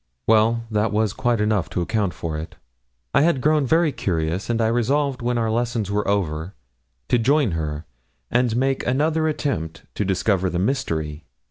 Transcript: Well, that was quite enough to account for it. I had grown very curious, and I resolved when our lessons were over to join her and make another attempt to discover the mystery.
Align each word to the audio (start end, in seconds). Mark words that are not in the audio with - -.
Well, 0.25 0.63
that 0.71 0.91
was 0.91 1.13
quite 1.13 1.39
enough 1.39 1.69
to 1.69 1.81
account 1.83 2.15
for 2.15 2.35
it. 2.35 2.55
I 3.13 3.21
had 3.21 3.39
grown 3.39 3.67
very 3.67 3.91
curious, 3.91 4.49
and 4.49 4.59
I 4.59 4.65
resolved 4.65 5.21
when 5.21 5.37
our 5.37 5.51
lessons 5.51 5.91
were 5.91 6.07
over 6.07 6.55
to 7.09 7.19
join 7.19 7.51
her 7.51 7.85
and 8.31 8.55
make 8.55 8.83
another 8.87 9.27
attempt 9.27 9.83
to 9.93 10.03
discover 10.03 10.49
the 10.49 10.57
mystery. 10.57 11.25